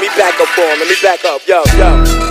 [0.00, 2.29] Let me back up on, let me back up, yo, yo.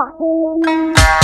[0.00, 1.19] 안.